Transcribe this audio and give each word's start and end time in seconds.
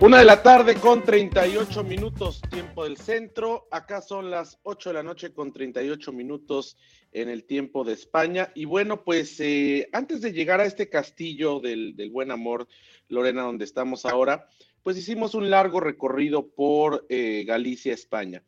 Una 0.00 0.20
de 0.20 0.24
la 0.24 0.42
tarde 0.42 0.76
con 0.76 1.04
38 1.04 1.84
minutos, 1.84 2.40
tiempo 2.50 2.84
del 2.84 2.96
centro. 2.96 3.68
Acá 3.70 4.00
son 4.00 4.30
las 4.30 4.58
8 4.62 4.88
de 4.88 4.94
la 4.94 5.02
noche 5.02 5.34
con 5.34 5.52
38 5.52 6.10
minutos 6.10 6.78
en 7.12 7.28
el 7.28 7.44
tiempo 7.44 7.84
de 7.84 7.92
España. 7.92 8.50
Y 8.54 8.64
bueno, 8.64 9.04
pues 9.04 9.38
eh, 9.40 9.90
antes 9.92 10.22
de 10.22 10.32
llegar 10.32 10.58
a 10.58 10.64
este 10.64 10.88
castillo 10.88 11.60
del, 11.60 11.94
buen 12.10 12.30
amor, 12.30 12.66
Lorena, 13.08 13.42
donde 13.42 13.66
estamos 13.66 14.06
ahora, 14.06 14.48
pues 14.82 14.96
hicimos 14.96 15.34
un 15.34 15.50
largo 15.50 15.80
recorrido 15.80 16.48
por 16.48 17.04
eh, 17.10 17.44
Galicia, 17.46 17.92
España. 17.92 18.42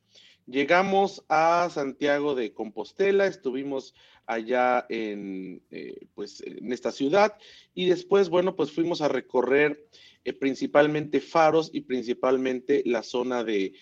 Llegamos 0.46 1.24
a 1.28 1.68
Santiago 1.70 2.34
de 2.34 2.52
Compostela, 2.52 3.26
estuvimos 3.26 3.94
allá 4.26 4.86
en, 4.88 5.62
eh, 5.70 6.06
pues, 6.14 6.42
en 6.42 6.72
esta 6.72 6.90
ciudad 6.90 7.34
y 7.74 7.86
después, 7.86 8.28
bueno, 8.28 8.56
pues 8.56 8.72
fuimos 8.72 9.02
a 9.02 9.08
recorrer 9.08 9.86
eh, 10.24 10.32
principalmente 10.32 11.20
faros 11.20 11.70
y 11.72 11.82
principalmente 11.82 12.82
la 12.86 13.02
zona 13.02 13.44
de, 13.44 13.74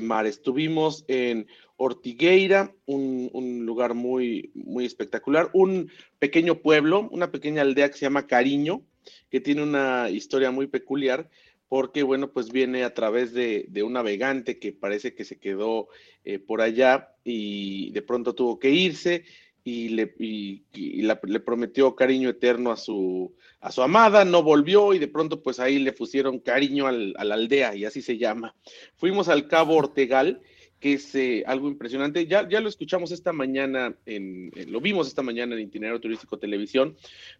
mar. 0.00 0.26
Estuvimos 0.26 1.04
en 1.08 1.46
Ortigueira, 1.76 2.74
un, 2.86 3.66
lugar 3.66 3.94
muy, 3.94 4.50
muy 4.54 4.86
espectacular, 4.86 5.50
un 5.52 5.90
pequeño 6.18 6.60
pueblo, 6.62 7.08
una 7.12 7.30
pequeña 7.30 7.62
aldea 7.62 7.90
que 7.90 7.98
se 7.98 8.06
llama 8.06 8.26
Cariño, 8.26 8.82
que 9.30 9.40
tiene 9.40 9.62
una 9.62 10.08
historia 10.10 10.50
muy 10.50 10.68
peculiar, 10.68 11.28
porque, 11.68 12.02
bueno, 12.02 12.32
pues 12.32 12.52
viene 12.52 12.84
a 12.84 12.94
través 12.94 13.32
de, 13.32 13.68
un 13.84 13.94
navegante 13.94 14.58
que 14.58 14.72
parece 14.72 15.14
que 15.14 15.24
se 15.24 15.38
quedó 15.38 15.88
eh, 16.24 16.38
por 16.38 16.60
allá 16.60 17.14
y 17.24 17.90
de 17.90 18.02
pronto 18.02 18.34
tuvo 18.34 18.58
que 18.58 18.70
irse 18.70 19.24
y 19.64 19.88
le, 19.88 20.14
le 20.18 21.40
prometió 21.40 21.96
cariño 21.96 22.28
eterno 22.28 22.70
a 22.70 22.76
su, 22.76 23.34
a 23.60 23.72
su 23.72 23.82
amada, 23.82 24.26
no 24.26 24.42
volvió 24.42 24.92
y 24.92 24.98
de 24.98 25.08
pronto 25.08 25.42
pues 25.42 25.58
ahí 25.58 25.78
le 25.78 25.94
pusieron 25.94 26.38
cariño 26.38 26.86
al, 26.86 27.14
a 27.16 27.24
la 27.24 27.34
aldea 27.34 27.74
y 27.74 27.86
así 27.86 28.02
se 28.02 28.18
llama. 28.18 28.54
Fuimos 28.96 29.28
al 29.28 29.48
Cabo 29.48 29.76
Ortegal, 29.76 30.42
que 30.80 30.92
es 30.92 31.14
eh, 31.14 31.44
algo 31.46 31.68
impresionante. 31.68 32.26
Ya, 32.26 32.46
ya 32.46 32.60
lo 32.60 32.68
escuchamos 32.68 33.10
esta 33.10 33.32
mañana, 33.32 33.96
en, 34.04 34.50
lo 34.68 34.82
vimos 34.82 35.08
esta 35.08 35.22
mañana 35.22 35.54
en 35.54 35.62
Itinerario 35.62 35.98
Turístico 35.98 36.38
Televisión, 36.38 36.94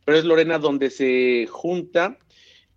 pero 0.06 0.16
es 0.16 0.24
Lorena 0.24 0.58
donde 0.58 0.88
se 0.88 1.46
junta 1.50 2.18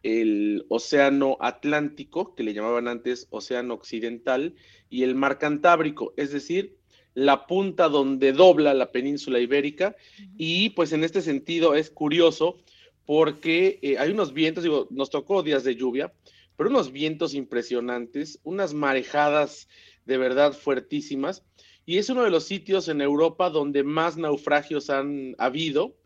el 0.07 0.65
Océano 0.69 1.37
Atlántico, 1.41 2.33
que 2.33 2.43
le 2.43 2.53
llamaban 2.53 2.87
antes 2.87 3.27
Océano 3.29 3.73
Occidental, 3.73 4.55
y 4.89 5.03
el 5.03 5.15
Mar 5.15 5.37
Cantábrico, 5.37 6.13
es 6.15 6.31
decir, 6.31 6.77
la 7.13 7.45
punta 7.45 7.89
donde 7.89 8.31
dobla 8.31 8.73
la 8.73 8.93
península 8.93 9.39
ibérica. 9.39 9.97
Y 10.37 10.69
pues 10.69 10.93
en 10.93 11.03
este 11.03 11.21
sentido 11.21 11.75
es 11.75 11.89
curioso 11.89 12.57
porque 13.05 13.79
eh, 13.81 13.97
hay 13.97 14.11
unos 14.11 14.33
vientos, 14.33 14.63
digo, 14.63 14.87
nos 14.91 15.09
tocó 15.09 15.43
días 15.43 15.65
de 15.65 15.75
lluvia, 15.75 16.13
pero 16.55 16.69
unos 16.69 16.93
vientos 16.93 17.33
impresionantes, 17.33 18.39
unas 18.43 18.73
marejadas 18.73 19.67
de 20.05 20.17
verdad 20.17 20.53
fuertísimas. 20.53 21.43
Y 21.85 21.97
es 21.97 22.09
uno 22.09 22.23
de 22.23 22.29
los 22.29 22.45
sitios 22.45 22.87
en 22.87 23.01
Europa 23.01 23.49
donde 23.49 23.83
más 23.83 24.15
naufragios 24.15 24.89
han 24.89 25.35
habido 25.37 25.97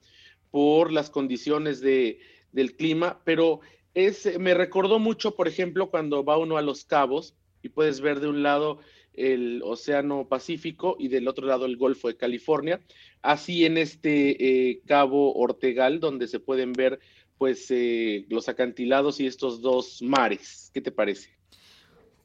por 0.50 0.92
las 0.92 1.11
condiciones 1.11 1.82
de, 1.82 2.20
del 2.52 2.76
clima, 2.76 3.22
pero 3.26 3.61
es, 3.94 4.40
me 4.40 4.54
recordó 4.54 5.00
mucho, 5.00 5.36
por 5.36 5.48
ejemplo, 5.48 5.90
cuando 5.90 6.24
va 6.24 6.38
uno 6.38 6.58
a 6.58 6.62
Los 6.62 6.86
Cabos 6.86 7.36
y 7.62 7.70
puedes 7.70 8.02
ver 8.02 8.20
de 8.20 8.28
un 8.28 8.44
lado 8.44 8.80
el 9.14 9.62
Océano 9.64 10.28
Pacífico 10.28 10.96
y 10.98 11.10
del 11.10 11.28
otro 11.28 11.46
lado 11.46 11.66
el 11.66 11.78
Golfo 11.78 12.08
de 12.08 12.16
California, 12.16 12.80
así 13.22 13.66
en 13.66 13.78
este 13.78 14.70
eh, 14.70 14.82
Cabo 14.86 15.34
Ortegal, 15.36 16.00
donde 16.00 16.28
se 16.28 16.40
pueden 16.40 16.74
ver 16.74 17.00
pues 17.38 17.72
eh, 17.72 18.26
los 18.30 18.48
acantilados 18.50 19.20
y 19.20 19.26
estos 19.26 19.62
dos 19.62 20.02
mares. 20.02 20.70
¿Qué 20.73 20.82
te 20.82 20.92
parece? 20.92 21.32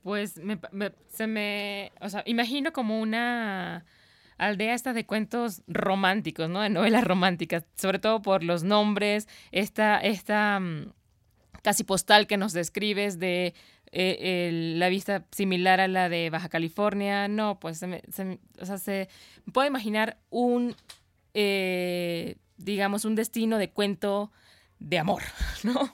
Pues 0.03 0.41
se 1.09 1.27
me, 1.27 1.93
o 2.01 2.09
sea, 2.09 2.23
imagino 2.27 2.73
como 2.73 3.01
una 3.01 3.85
aldea 4.39 4.75
esta 4.75 4.93
de 4.93 5.07
cuentos 5.07 5.63
románticos, 5.67 6.49
¿no? 6.49 6.61
De 6.61 6.69
novelas 6.69 7.05
románticas, 7.05 7.65
sobre 7.77 7.99
todo 7.99 8.23
por 8.23 8.45
los 8.45 8.63
nombres, 8.63 9.27
esta, 9.51 9.99
esta 9.99 10.61
mm, 10.61 10.93
casi 11.67 11.83
postal 11.83 12.29
que 12.29 12.37
nos 12.37 12.53
describes 12.53 13.19
de 13.19 13.53
eh, 13.91 14.51
la 14.77 14.89
vista 14.89 15.27
similar 15.33 15.81
a 15.81 15.89
la 15.89 16.09
de 16.09 16.31
Baja 16.31 16.49
California. 16.49 17.27
No, 17.27 17.59
pues 17.59 17.79
se, 17.79 18.39
o 18.61 18.65
sea, 18.65 18.79
se 18.79 19.09
puede 19.53 19.67
imaginar 19.67 20.17
un, 20.31 20.77
eh, 21.35 22.37
digamos, 22.57 23.05
un 23.05 23.17
destino 23.17 23.59
de 23.59 23.71
cuento 23.71 24.31
de 24.79 25.01
amor, 25.01 25.23
¿no? 25.65 25.91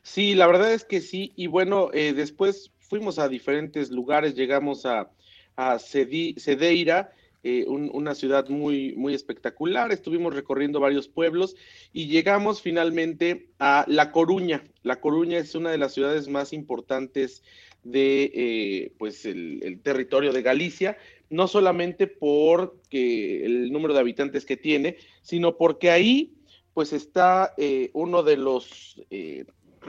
Sí, 0.00 0.34
la 0.34 0.46
verdad 0.46 0.72
es 0.72 0.86
que 0.86 1.02
sí. 1.02 1.34
Y 1.36 1.48
bueno, 1.48 1.90
eh, 1.92 2.14
después 2.14 2.72
fuimos 2.78 3.18
a 3.18 3.28
diferentes 3.28 3.90
lugares, 3.90 4.34
llegamos 4.34 4.86
a, 4.86 5.10
a 5.54 5.78
Cedeira 5.78 7.12
eh, 7.48 7.64
una 7.68 8.16
ciudad 8.16 8.48
muy, 8.48 8.96
muy 8.96 9.14
espectacular. 9.14 9.92
Estuvimos 9.92 10.34
recorriendo 10.34 10.80
varios 10.80 11.06
pueblos 11.06 11.54
y 11.92 12.08
llegamos 12.08 12.60
finalmente 12.60 13.50
a 13.60 13.84
La 13.86 14.10
Coruña. 14.10 14.64
La 14.82 15.00
Coruña 15.00 15.38
es 15.38 15.54
una 15.54 15.70
de 15.70 15.78
las 15.78 15.94
ciudades 15.94 16.26
más 16.26 16.52
importantes 16.52 17.44
de 17.84 18.32
eh, 18.34 18.92
pues 18.98 19.24
el, 19.26 19.78
territorio 19.84 20.32
de 20.32 20.42
Galicia, 20.42 20.98
no 21.30 21.46
solamente 21.46 22.08
por 22.08 22.80
el 22.90 23.70
número 23.70 23.94
de 23.94 24.00
habitantes 24.00 24.44
que 24.44 24.56
tiene, 24.56 24.96
sino 25.22 25.56
porque 25.56 25.92
ahí 25.92 26.34
pues 26.74 26.92
está 26.92 27.54
eh, 27.58 27.90
uno 27.92 28.24
de 28.24 28.38
los 28.38 29.00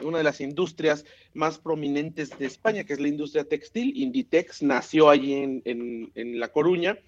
una 0.03 0.19
de 0.19 0.23
las 0.23 0.41
industrias 0.41 1.05
más 1.33 1.57
prominentes 1.57 2.37
de 2.37 2.45
España, 2.45 2.83
que 2.83 2.93
es 2.93 2.99
la 2.99 3.07
industria 3.07 3.45
textil. 3.45 3.97
Inditex 3.97 4.61
nació 4.61 5.09
allí 5.09 5.33
en, 5.33 5.63
en 5.65 6.39
La 6.39 6.49
Coruña 6.49 6.99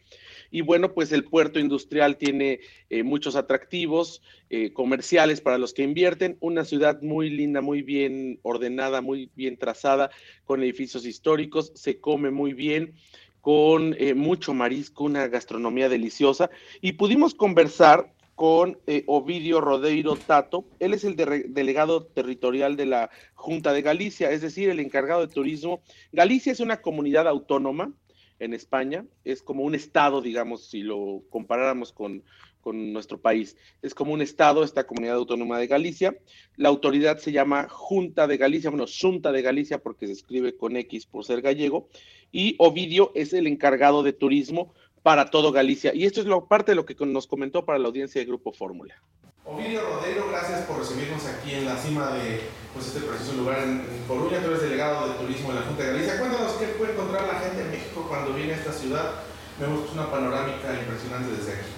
y 0.51 0.61
bueno, 0.61 0.93
pues 0.93 1.11
el 1.11 1.23
puerto 1.23 1.59
industrial 1.59 2.17
tiene 2.17 2.59
eh, 2.89 3.03
muchos 3.03 3.35
atractivos 3.35 4.21
eh, 4.49 4.73
comerciales 4.73 5.41
para 5.41 5.57
los 5.57 5.73
que 5.73 5.83
invierten, 5.83 6.37
una 6.39 6.65
ciudad 6.65 7.01
muy 7.01 7.29
linda, 7.29 7.61
muy 7.61 7.81
bien 7.81 8.39
ordenada, 8.41 9.01
muy 9.01 9.31
bien 9.35 9.57
trazada, 9.57 10.09
con 10.45 10.63
edificios 10.63 11.05
históricos, 11.05 11.71
se 11.75 11.99
come 11.99 12.31
muy 12.31 12.53
bien 12.53 12.93
con 13.41 13.95
eh, 13.99 14.15
mucho 14.15 14.53
marisco, 14.53 15.05
una 15.05 15.27
gastronomía 15.27 15.87
deliciosa, 15.87 16.49
y 16.81 16.93
pudimos 16.93 17.33
conversar 17.33 18.13
con 18.35 18.77
Ovidio 19.05 19.59
Rodeiro 19.59 20.15
Tato. 20.15 20.63
Él 20.79 20.93
es 20.93 21.03
el 21.03 21.17
delegado 21.17 22.05
territorial 22.05 22.77
de 22.77 22.85
la 22.85 23.09
Junta 23.33 23.73
de 23.73 23.81
Galicia, 23.81 24.31
es 24.31 24.41
decir, 24.41 24.69
el 24.69 24.79
encargado 24.79 25.27
de 25.27 25.33
turismo. 25.33 25.81
Galicia 26.13 26.53
es 26.53 26.61
una 26.61 26.77
comunidad 26.81 27.27
autónoma 27.27 27.91
en 28.39 28.53
España, 28.53 29.05
es 29.23 29.41
como 29.41 29.63
un 29.63 29.75
estado, 29.75 30.21
digamos, 30.21 30.69
si 30.69 30.81
lo 30.81 31.23
comparáramos 31.29 31.91
con, 31.93 32.23
nuestro 32.71 33.19
país. 33.19 33.57
Es 33.81 33.95
como 33.95 34.13
un 34.13 34.21
estado, 34.21 34.63
esta 34.63 34.85
comunidad 34.85 35.15
autónoma 35.15 35.57
de 35.57 35.65
Galicia. 35.65 36.15
La 36.55 36.69
autoridad 36.69 37.17
se 37.17 37.31
llama 37.31 37.67
Junta 37.67 38.27
de 38.27 38.37
Galicia, 38.37 38.69
bueno, 38.69 38.85
Junta 38.85 39.31
de 39.31 39.41
Galicia 39.41 39.79
porque 39.79 40.05
se 40.05 40.13
escribe 40.13 40.55
con 40.55 40.77
X 40.77 41.07
por 41.07 41.25
ser 41.25 41.41
gallego. 41.41 41.89
Y 42.31 42.55
Ovidio 42.59 43.11
es 43.15 43.33
el 43.33 43.47
encargado 43.47 44.03
de 44.03 44.13
turismo 44.13 44.75
para 45.01 45.31
todo 45.31 45.51
Galicia. 45.51 45.95
Y 45.95 46.05
esto 46.05 46.21
es 46.21 46.27
parte 46.47 46.73
de 46.73 46.75
lo 46.75 46.85
que 46.85 46.95
nos 47.07 47.25
comentó 47.25 47.65
para 47.65 47.79
la 47.79 47.87
audiencia 47.87 48.21
de 48.21 48.27
Grupo 48.27 48.53
Fórmula. 48.53 49.01
Ovidio 49.45 49.81
Rodero, 49.81 50.27
gracias 50.29 50.61
por 50.67 50.77
recibirnos 50.77 51.25
aquí 51.25 51.53
en 51.53 51.65
la 51.65 51.75
cima 51.75 52.13
de 52.13 52.39
pues, 52.73 52.87
este 52.87 53.01
precioso 53.01 53.33
lugar 53.33 53.63
en, 53.63 54.03
Coruña. 54.07 54.41
Tú 54.41 54.49
eres 54.49 54.61
delegado 54.63 55.09
de 55.09 55.15
turismo 55.21 55.53
de 55.53 55.59
la 55.59 55.65
Junta 55.65 55.83
de 55.83 55.91
Galicia. 55.93 56.19
Cuéntanos 56.19 56.53
qué 56.57 56.65
puede 56.79 56.93
encontrar 56.93 57.27
la 57.27 57.39
gente 57.39 57.61
en 57.61 57.71
México 57.71 58.05
cuando 58.07 58.33
viene 58.33 58.53
a 58.53 58.57
esta 58.57 58.73
ciudad. 58.73 59.21
Vemos 59.59 59.91
una 59.93 60.09
panorámica 60.09 60.73
impresionante 60.73 61.35
desde 61.35 61.61
aquí. 61.61 61.71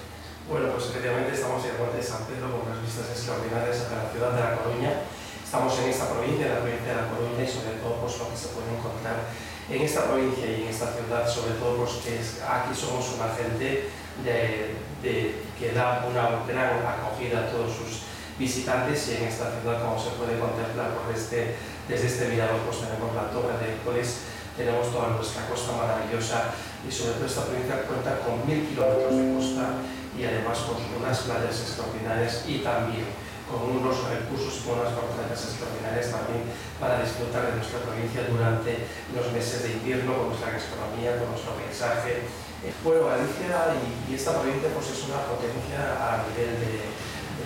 Bueno, 0.48 0.72
pues 0.72 0.90
efectivamente 0.90 1.32
estamos 1.34 1.62
en 1.64 1.70
el 1.70 1.76
puerto 1.76 1.96
de 1.96 2.02
San 2.02 2.24
Pedro 2.24 2.50
con 2.50 2.66
unas 2.66 2.82
vistas 2.82 3.10
extraordinarias 3.12 3.88
a 3.90 4.04
la 4.04 4.10
ciudad 4.10 4.32
de 4.32 4.40
La 4.40 4.56
Coruña. 4.58 4.92
Estamos 5.44 5.76
en 5.80 5.90
esta 5.92 6.08
provincia, 6.08 6.46
en 6.46 6.54
la 6.56 6.60
provincia 6.64 6.88
de 6.88 6.98
La 7.04 7.08
Coruña, 7.12 7.42
y 7.44 7.50
sobre 7.52 7.76
todo 7.78 8.00
pues, 8.00 8.18
lo 8.18 8.30
que 8.32 8.36
se 8.36 8.48
puede 8.56 8.72
encontrar 8.72 9.16
en 9.68 9.80
esta 9.82 10.08
provincia 10.08 10.46
y 10.48 10.62
en 10.62 10.68
esta 10.68 10.92
ciudad, 10.92 11.28
sobre 11.28 11.54
todo 11.60 11.84
pues, 11.84 12.00
que 12.02 12.16
aquí 12.16 12.72
somos 12.74 13.14
una 13.14 13.28
gente 13.36 13.92
de, 14.24 14.74
que 15.58 15.72
da 15.72 16.04
una 16.08 16.44
gran 16.48 16.80
acogida 16.80 17.46
a 17.46 17.50
todos 17.50 17.70
sus 17.70 18.11
visitantes 18.38 19.08
y 19.08 19.16
en 19.16 19.28
esta 19.28 19.52
ciudad, 19.52 19.82
como 19.82 19.98
se 19.98 20.16
puede 20.16 20.38
contemplar 20.38 20.94
por 20.96 21.12
este 21.14 21.56
Desde 21.88 22.06
este 22.06 22.28
mirador 22.28 22.62
pues 22.64 22.80
tenemos 22.80 23.10
la 23.14 23.28
Torre 23.34 23.58
de 23.58 23.74
Hércules, 23.74 24.30
tenemos 24.56 24.92
toda 24.92 25.18
nuestra 25.18 25.48
costa 25.48 25.72
maravillosa 25.74 26.54
y 26.86 26.90
sobre 26.90 27.18
todo 27.18 27.26
esta 27.26 27.44
provincia 27.44 27.82
cuenta 27.84 28.22
con 28.22 28.46
mil 28.46 28.68
kilómetros 28.68 29.14
de 29.16 29.26
costa 29.34 29.64
y 30.14 30.24
además 30.24 30.58
con 30.68 30.78
unas 30.78 31.26
playas 31.26 31.56
extraordinarias 31.56 32.44
y 32.46 32.62
también 32.62 33.08
con 33.52 33.68
unos 33.68 34.08
recursos 34.08 34.60
y 34.60 34.62
con 34.64 34.80
unas 34.80 34.96
fortalezas 34.96 35.52
extraordinarias 35.52 36.08
también 36.08 36.48
para 36.80 37.04
disfrutar 37.04 37.52
de 37.52 37.60
nuestra 37.60 37.84
provincia 37.84 38.24
durante 38.24 38.88
los 39.12 39.28
meses 39.32 39.66
de 39.66 39.76
invierno 39.76 40.16
con 40.16 40.32
nuestra 40.32 40.56
gastronomía, 40.56 41.20
con 41.20 41.28
nuestro 41.36 41.52
paisaje. 41.60 42.24
Bueno, 42.86 43.10
Galicia 43.10 43.76
y, 43.76 44.14
esta 44.14 44.38
provincia 44.38 44.70
pues 44.72 44.88
es 44.94 45.02
una 45.10 45.26
potencia 45.28 45.82
a 45.98 46.24
nivel 46.30 46.56
de, 46.62 46.94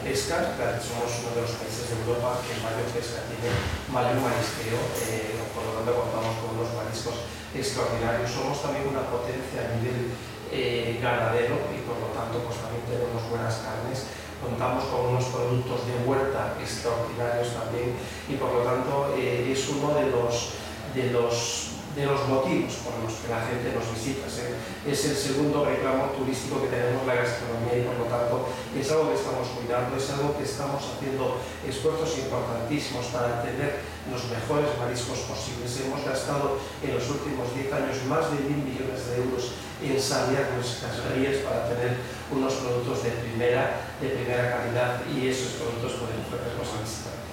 pesca, 0.06 0.55
somos 0.79 1.11
uno 1.19 1.35
de 1.35 1.43
los 1.43 1.58
países 1.58 1.91
de 1.91 1.99
Europa 1.99 2.38
que 2.47 2.55
mayor 2.62 2.87
pesca 2.94 3.26
tiene, 3.26 3.50
mayor 3.91 4.23
marisqueo, 4.23 4.79
eh, 5.03 5.35
por 5.50 5.67
lo 5.67 5.82
tanto 5.82 5.99
contamos 5.99 6.38
con 6.38 6.55
unos 6.55 6.70
mariscos 6.79 7.26
extraordinarios. 7.50 8.31
Somos 8.31 8.62
también 8.62 8.87
una 8.87 9.03
potencia 9.11 9.67
a 9.67 9.75
nivel 9.75 10.14
eh, 10.55 11.03
ganadero 11.03 11.58
y 11.75 11.82
por 11.82 11.99
lo 11.99 12.14
tanto 12.14 12.38
pues 12.47 12.55
también 12.62 12.87
tenemos 12.87 13.19
buenas 13.26 13.67
carnes. 13.67 14.06
Contamos 14.38 14.87
con 14.87 15.11
unos 15.11 15.26
productos 15.26 15.91
de 15.91 15.99
huerta 16.06 16.55
extraordinarios 16.62 17.50
también 17.50 17.99
y 18.31 18.38
por 18.38 18.55
lo 18.55 18.62
tanto 18.62 19.11
eh, 19.19 19.50
es 19.50 19.67
uno 19.75 19.91
de 19.91 20.06
los, 20.06 20.55
de 20.94 21.11
los 21.11 21.75
de 21.96 22.04
los 22.04 22.28
motivos 22.28 22.84
por 22.84 22.93
los 23.00 23.25
que 23.25 23.32
la 23.32 23.40
gente 23.48 23.72
nos 23.72 23.88
visita. 23.88 24.28
Es 24.28 25.00
el 25.08 25.16
segundo 25.16 25.64
reclamo 25.64 26.12
turístico 26.12 26.60
que 26.60 26.69
tenemos 26.69 27.08
la 27.08 27.16
gastronomía 27.25 27.81
y 27.81 27.88
por 27.88 28.04
lo 28.04 28.06
tanto 28.12 28.52
es 28.76 28.84
algo 28.93 29.08
que 29.08 29.16
estamos 29.16 29.48
cuidando, 29.56 29.96
es 29.96 30.08
algo 30.12 30.37
que 30.37 30.44
estamos 30.44 30.84
haciendo 30.84 31.40
esfuerzos 31.64 32.12
importantísimos 32.20 33.08
para 33.08 33.40
tener 33.40 33.81
los 34.12 34.28
mejores 34.28 34.76
mariscos 34.76 35.25
posibles. 35.25 35.72
Hemos 35.81 36.04
gastado 36.04 36.60
en 36.84 36.93
los 36.93 37.08
últimos 37.08 37.48
10 37.56 37.72
años 37.72 37.96
más 38.04 38.28
de 38.28 38.44
mil 38.44 38.60
millones 38.60 39.00
de 39.08 39.16
euros 39.16 39.56
en 39.81 39.96
sanear 39.96 40.52
nuestras 40.52 41.00
rías 41.16 41.40
para 41.40 41.64
tener 41.64 41.96
unos 42.28 42.52
productos 42.60 43.08
de 43.08 43.10
primera, 43.25 43.96
de 44.04 44.08
primera 44.12 44.52
calidad 44.52 45.00
y 45.08 45.32
esos 45.32 45.56
productos 45.56 45.96
pueden 45.96 46.20
ofrecerlos 46.20 46.69
a 46.76 46.84
visitar. 46.84 47.25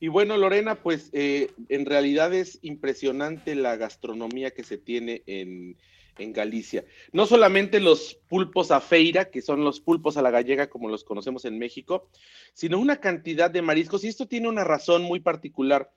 Y 0.00 0.08
bueno, 0.08 0.36
Lorena, 0.36 0.76
pues 0.76 1.10
eh, 1.12 1.50
en 1.68 1.84
realidad 1.84 2.32
es 2.32 2.58
impresionante 2.62 3.54
la 3.54 3.76
gastronomía 3.76 4.52
que 4.52 4.62
se 4.62 4.78
tiene 4.78 5.22
en, 5.26 5.76
Galicia. 6.20 6.84
No 7.12 7.26
solamente 7.26 7.78
los 7.78 8.18
pulpos 8.28 8.72
a 8.72 8.80
feira, 8.80 9.30
que 9.30 9.40
son 9.40 9.62
los 9.62 9.80
pulpos 9.80 10.16
a 10.16 10.22
la 10.22 10.32
gallega 10.32 10.68
como 10.68 10.88
los 10.88 11.04
conocemos 11.04 11.44
en 11.44 11.60
México, 11.60 12.10
sino 12.54 12.80
una 12.80 12.96
cantidad 12.96 13.48
de 13.48 13.62
mariscos. 13.62 14.02
Y 14.02 14.08
esto 14.08 14.26
tiene 14.26 14.48
una 14.48 14.64
razón 14.64 15.04
muy 15.04 15.20
particular. 15.20 15.92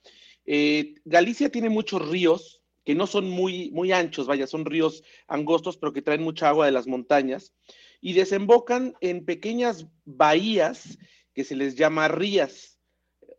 Eh, 0.45 0.93
Galicia 1.05 1.49
tiene 1.49 1.69
muchos 1.69 2.07
ríos 2.07 2.61
que 2.85 2.93
no 2.93 3.07
son 3.07 3.31
muy, 3.31 3.71
muy 3.71 3.91
anchos, 3.93 4.27
vaya, 4.27 4.45
son 4.45 4.65
ríos 4.65 5.03
angostos, 5.27 5.77
pero 5.77 5.91
que 5.91 6.03
traen 6.03 6.21
mucha 6.21 6.49
agua 6.49 6.67
de 6.67 6.71
las 6.71 6.85
montañas 6.85 7.55
y 7.99 8.13
desembocan 8.13 8.93
en 9.01 9.25
pequeñas 9.25 9.87
bahías 10.05 10.99
que 11.33 11.43
se 11.43 11.55
les 11.55 11.75
llama 11.75 12.09
rías 12.09 12.79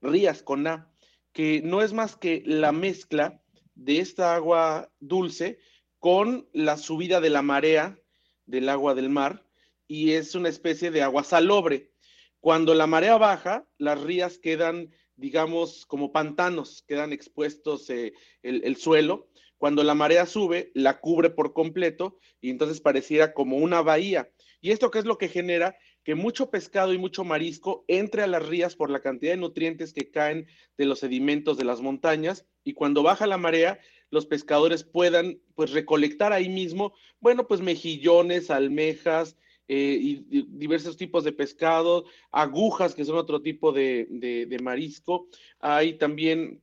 Rías 0.02 0.42
con 0.42 0.66
A, 0.66 0.92
que 1.32 1.62
no 1.62 1.80
es 1.80 1.92
más 1.92 2.16
que 2.16 2.42
la 2.44 2.72
mezcla 2.72 3.40
de 3.74 4.00
esta 4.00 4.34
agua 4.34 4.92
dulce 5.00 5.58
con 5.98 6.48
la 6.52 6.76
subida 6.76 7.20
de 7.20 7.30
la 7.30 7.42
marea 7.42 7.98
del 8.44 8.68
agua 8.68 8.94
del 8.94 9.08
mar 9.08 9.46
y 9.86 10.12
es 10.12 10.34
una 10.34 10.48
especie 10.48 10.90
de 10.90 11.02
agua 11.02 11.24
salobre. 11.24 11.92
Cuando 12.40 12.74
la 12.74 12.86
marea 12.86 13.16
baja, 13.18 13.66
las 13.78 14.00
rías 14.00 14.38
quedan, 14.38 14.90
digamos, 15.14 15.86
como 15.86 16.12
pantanos, 16.12 16.82
quedan 16.86 17.12
expuestos 17.12 17.88
eh, 17.88 18.14
el, 18.42 18.64
el 18.64 18.76
suelo. 18.76 19.28
Cuando 19.58 19.84
la 19.84 19.94
marea 19.94 20.26
sube, 20.26 20.72
la 20.74 20.98
cubre 20.98 21.30
por 21.30 21.52
completo 21.52 22.18
y 22.40 22.50
entonces 22.50 22.80
pareciera 22.80 23.32
como 23.32 23.58
una 23.58 23.80
bahía. 23.80 24.28
¿Y 24.60 24.72
esto 24.72 24.90
qué 24.90 24.98
es 24.98 25.04
lo 25.04 25.18
que 25.18 25.28
genera? 25.28 25.76
Que 26.04 26.14
mucho 26.14 26.50
pescado 26.50 26.92
y 26.92 26.98
mucho 26.98 27.24
marisco 27.24 27.84
entre 27.88 28.22
a 28.22 28.26
las 28.26 28.46
rías 28.46 28.74
por 28.76 28.90
la 28.90 29.00
cantidad 29.00 29.32
de 29.32 29.38
nutrientes 29.38 29.92
que 29.92 30.10
caen 30.10 30.46
de 30.76 30.86
los 30.86 31.00
sedimentos 31.00 31.56
de 31.56 31.64
las 31.64 31.80
montañas 31.80 32.46
y 32.64 32.74
cuando 32.74 33.02
baja 33.02 33.26
la 33.26 33.38
marea, 33.38 33.78
los 34.10 34.26
pescadores 34.26 34.84
puedan 34.84 35.40
pues 35.54 35.72
recolectar 35.72 36.32
ahí 36.32 36.48
mismo, 36.48 36.94
bueno, 37.20 37.46
pues 37.46 37.60
mejillones, 37.60 38.50
almejas 38.50 39.36
eh, 39.68 39.98
y, 40.00 40.46
diversos 40.48 40.96
tipos 40.96 41.24
de 41.24 41.32
pescado, 41.32 42.04
agujas, 42.30 42.94
que 42.94 43.04
son 43.04 43.16
otro 43.16 43.40
tipo 43.40 43.72
de, 43.72 44.06
de 44.10 44.58
marisco. 44.60 45.28
Hay 45.60 45.94
también 45.94 46.60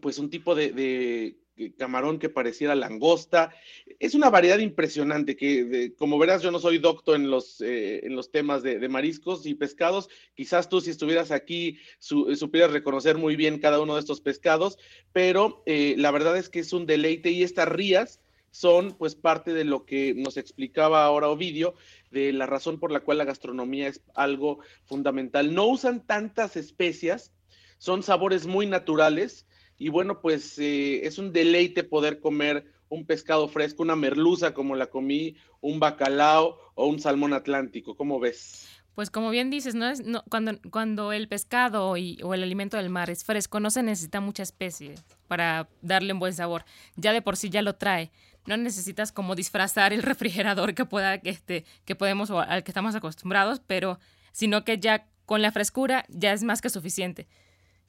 pues 0.00 0.18
un 0.18 0.30
tipo 0.30 0.54
de 0.54 1.37
camarón 1.76 2.18
que 2.18 2.28
pareciera 2.28 2.74
langosta. 2.74 3.54
Es 3.98 4.14
una 4.14 4.30
variedad 4.30 4.58
impresionante 4.58 5.36
que, 5.36 5.92
como 5.96 6.18
verás, 6.18 6.42
yo 6.42 6.50
no 6.50 6.58
soy 6.58 6.78
docto 6.78 7.14
en 7.14 7.30
los, 7.30 7.60
eh, 7.60 8.06
en 8.06 8.16
los 8.16 8.30
temas 8.30 8.62
de, 8.62 8.88
mariscos 8.88 9.46
y 9.46 9.54
pescados. 9.54 10.08
Quizás 10.34 10.68
tú 10.68 10.80
si 10.80 10.90
estuvieras 10.90 11.30
aquí 11.30 11.78
supieras 11.98 12.72
reconocer 12.72 13.18
muy 13.18 13.36
bien 13.36 13.58
cada 13.58 13.80
uno 13.80 13.94
de 13.94 14.00
estos 14.00 14.20
pescados, 14.20 14.78
pero 15.12 15.62
eh, 15.66 15.94
la 15.98 16.10
verdad 16.10 16.36
es 16.36 16.48
que 16.48 16.60
es 16.60 16.72
un 16.72 16.86
deleite 16.86 17.30
y 17.30 17.42
estas 17.42 17.68
rías 17.68 18.20
son 18.50 18.94
pues 18.94 19.14
parte 19.14 19.52
de 19.52 19.64
lo 19.64 19.84
que 19.84 20.14
nos 20.14 20.36
explicaba 20.36 21.04
ahora 21.04 21.28
Ovidio, 21.28 21.74
de 22.10 22.32
la 22.32 22.46
razón 22.46 22.78
por 22.80 22.90
la 22.90 23.00
cual 23.00 23.18
la 23.18 23.24
gastronomía 23.24 23.88
es 23.88 24.02
algo 24.14 24.60
fundamental. 24.84 25.54
No 25.54 25.66
usan 25.66 26.06
tantas 26.06 26.56
especias, 26.56 27.32
son 27.78 28.02
sabores 28.02 28.46
muy 28.46 28.66
naturales, 28.66 29.46
y 29.78 29.88
bueno, 29.90 30.20
pues 30.20 30.58
eh, 30.58 31.06
es 31.06 31.18
un 31.18 31.32
deleite 31.32 31.84
poder 31.84 32.20
comer 32.20 32.66
un 32.88 33.06
pescado 33.06 33.48
fresco, 33.48 33.82
una 33.82 33.96
merluza 33.96 34.54
como 34.54 34.74
la 34.74 34.86
comí, 34.86 35.36
un 35.60 35.78
bacalao 35.78 36.58
o 36.74 36.86
un 36.86 36.98
salmón 36.98 37.32
atlántico. 37.32 37.96
¿Cómo 37.96 38.18
ves? 38.18 38.68
Pues 38.94 39.10
como 39.10 39.30
bien 39.30 39.50
dices, 39.50 39.76
no 39.76 39.88
es 39.88 40.04
no, 40.04 40.24
cuando, 40.28 40.58
cuando 40.70 41.12
el 41.12 41.28
pescado 41.28 41.90
o 41.90 41.96
el 41.96 42.42
alimento 42.42 42.76
del 42.76 42.90
mar 42.90 43.10
es 43.10 43.24
fresco, 43.24 43.60
no 43.60 43.70
se 43.70 43.84
necesita 43.84 44.20
mucha 44.20 44.42
especie 44.42 44.96
para 45.28 45.68
darle 45.82 46.12
un 46.12 46.18
buen 46.18 46.32
sabor. 46.32 46.64
Ya 46.96 47.12
de 47.12 47.22
por 47.22 47.36
sí 47.36 47.48
ya 47.48 47.62
lo 47.62 47.76
trae. 47.76 48.10
No 48.46 48.56
necesitas 48.56 49.12
como 49.12 49.36
disfrazar 49.36 49.92
el 49.92 50.02
refrigerador 50.02 50.74
que 50.74 50.84
pueda 50.84 51.18
que 51.18 51.30
este 51.30 51.64
que 51.84 51.94
podemos 51.94 52.30
o 52.30 52.40
al 52.40 52.64
que 52.64 52.72
estamos 52.72 52.96
acostumbrados, 52.96 53.60
pero 53.64 54.00
sino 54.32 54.64
que 54.64 54.78
ya 54.78 55.06
con 55.26 55.42
la 55.42 55.52
frescura 55.52 56.04
ya 56.08 56.32
es 56.32 56.42
más 56.42 56.60
que 56.60 56.70
suficiente. 56.70 57.28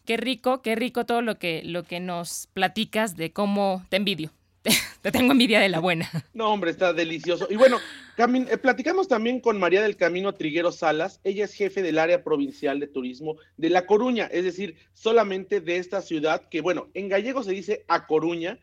Qué 0.10 0.18
rico, 0.18 0.64
qué 0.64 0.74
rico 0.74 1.06
todo 1.06 1.22
lo 1.22 1.38
que, 1.38 1.62
lo 1.64 1.84
que 1.84 2.00
nos 2.00 2.48
platicas 2.54 3.16
de 3.16 3.32
cómo 3.32 3.86
te 3.90 3.98
envidio. 3.98 4.32
Te, 5.04 5.12
tengo 5.12 5.34
envidia 5.34 5.60
de 5.60 5.70
la 5.70 5.78
buena. 5.80 6.10
No, 6.34 6.52
hombre, 6.52 6.72
está 6.72 6.94
delicioso. 6.94 7.46
Y 7.48 7.58
bueno, 7.58 7.78
eh, 8.18 8.58
platicamos 8.58 9.08
también 9.08 9.40
con 9.40 9.60
María 9.60 9.84
del 9.84 9.98
Camino 9.98 10.34
Triguero 10.34 10.72
Salas. 10.72 11.20
Ella 11.24 11.46
es 11.46 11.54
jefe 11.54 11.84
del 11.84 12.00
área 12.00 12.24
provincial 12.24 12.80
de 12.80 12.88
turismo 12.88 13.36
de 13.58 13.70
La 13.70 13.86
Coruña, 13.86 14.26
es 14.32 14.46
decir, 14.46 14.78
solamente 14.94 15.62
de 15.62 15.78
esta 15.78 16.02
ciudad 16.02 16.50
que, 16.50 16.62
bueno, 16.62 16.88
en 16.96 17.08
gallego 17.08 17.44
se 17.44 17.52
dice 17.52 17.86
A 17.88 18.08
Coruña, 18.08 18.58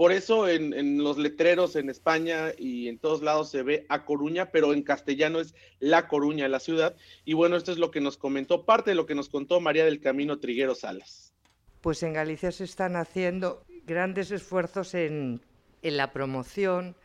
por 0.00 0.12
eso 0.12 0.48
en, 0.48 1.04
los 1.04 1.18
letreros 1.18 1.76
en 1.76 1.90
España 1.90 2.54
y 2.56 2.88
en 2.88 2.98
todos 2.98 3.20
lados 3.20 3.50
se 3.50 3.62
ve 3.62 3.84
a 3.90 4.06
Coruña, 4.06 4.50
pero 4.50 4.72
en 4.72 4.82
castellano 4.82 5.40
es 5.40 5.54
La 5.78 6.08
Coruña, 6.08 6.48
la 6.48 6.58
ciudad. 6.58 6.96
Y 7.26 7.34
bueno, 7.34 7.54
esto 7.54 7.70
es 7.70 7.76
lo 7.76 7.90
que 7.90 8.00
nos 8.00 8.16
comentó, 8.16 8.64
parte 8.64 8.92
de 8.92 8.94
lo 8.94 9.04
que 9.04 9.14
nos 9.14 9.28
contó 9.28 9.60
María 9.60 9.84
del 9.84 10.00
Camino 10.00 10.38
Triguero 10.38 10.74
Salas. 10.74 11.34
Pues 11.82 12.02
en 12.02 12.14
Galicia 12.14 12.50
se 12.50 12.64
están 12.64 12.96
haciendo 12.96 13.62
grandes 13.84 14.30
esfuerzos 14.30 14.94
en, 14.94 15.42
la 15.82 16.12
promoción, 16.12 16.96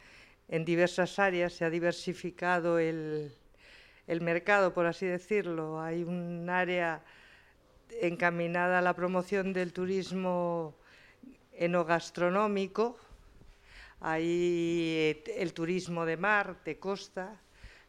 en 0.47 0.63
diversas 0.63 1.19
áreas, 1.19 1.51
se 1.51 1.65
ha 1.65 1.69
diversificado 1.69 2.79
el, 2.79 3.33
el 4.07 4.21
mercado, 4.21 4.73
por 4.73 4.85
así 4.85 5.05
decirlo. 5.05 5.81
Hay 5.81 6.03
un 6.03 6.49
área 6.49 7.03
encaminada 8.01 8.79
a 8.79 8.81
la 8.81 8.95
promoción 8.95 9.51
del 9.51 9.73
turismo 9.73 10.77
enogastronómico, 11.57 12.97
hay 14.01 15.23
el 15.35 15.53
turismo 15.53 16.05
de 16.05 16.17
mar, 16.17 16.57
de 16.63 16.77
costa, 16.77 17.39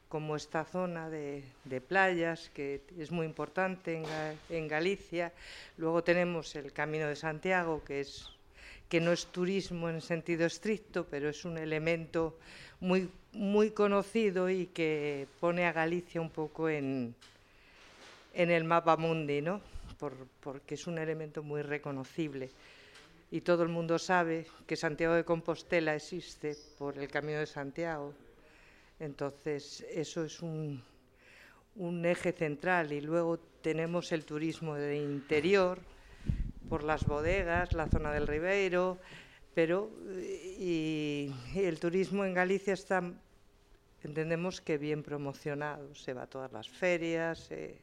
como 0.08 0.36
esta 0.36 0.64
zona 0.64 1.10
de, 1.10 1.42
playas, 1.88 2.50
que 2.54 2.80
es 2.98 3.10
muy 3.10 3.26
importante 3.26 4.02
en, 4.48 4.68
Galicia. 4.68 5.32
Luego 5.76 6.02
tenemos 6.04 6.54
el 6.54 6.72
Camino 6.72 7.08
de 7.08 7.16
Santiago, 7.16 7.82
que, 7.84 8.00
es, 8.00 8.28
que 8.88 9.00
no 9.00 9.12
es 9.12 9.26
turismo 9.26 9.90
en 9.90 10.00
sentido 10.00 10.46
estricto, 10.46 11.06
pero 11.10 11.28
es 11.28 11.44
un 11.44 11.58
elemento 11.58 12.38
muy, 12.80 13.10
muy 13.32 13.72
conocido 13.72 14.48
y 14.48 14.66
que 14.66 15.26
pone 15.40 15.66
a 15.66 15.72
Galicia 15.72 16.20
un 16.20 16.30
poco 16.30 16.68
en, 16.68 17.14
en 18.32 18.50
el 18.50 18.64
mapa 18.64 18.96
mundi, 18.96 19.42
¿no? 19.42 19.60
porque 20.40 20.74
es 20.74 20.86
un 20.86 20.98
elemento 20.98 21.42
muy 21.42 21.62
reconocible 21.62 22.50
y 23.30 23.40
todo 23.40 23.62
el 23.62 23.68
mundo 23.68 23.98
sabe 23.98 24.46
que 24.66 24.76
Santiago 24.76 25.14
de 25.14 25.24
Compostela 25.24 25.94
existe 25.94 26.56
por 26.78 26.98
el 26.98 27.08
Camino 27.08 27.38
de 27.38 27.46
Santiago. 27.46 28.14
Entonces, 29.00 29.84
eso 29.90 30.24
es 30.24 30.40
un, 30.40 30.82
eje 32.04 32.32
central 32.32 32.92
y 32.92 33.00
luego 33.00 33.38
tenemos 33.60 34.12
el 34.12 34.24
turismo 34.24 34.74
de 34.76 34.96
interior, 34.96 35.80
por 36.68 36.82
las 36.82 37.04
bodegas, 37.04 37.72
la 37.74 37.88
zona 37.88 38.12
del 38.12 38.26
Ribeiro, 38.26 38.98
pero 39.54 39.90
y, 40.58 41.32
el 41.54 41.78
turismo 41.78 42.24
en 42.24 42.34
Galicia 42.34 42.74
está, 42.74 43.02
entendemos 44.02 44.60
que 44.60 44.78
bien 44.78 45.02
promocionado, 45.02 45.94
se 45.94 46.12
va 46.12 46.22
a 46.22 46.26
todas 46.26 46.52
las 46.52 46.68
ferias 46.68 47.50
eh, 47.50 47.78